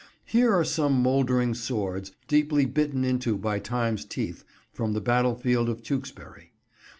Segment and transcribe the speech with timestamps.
[0.25, 4.43] Here are some mouldering swords, deeply bitten into by Time's teeth,
[4.73, 6.53] from the battlefield of Tewkesbury.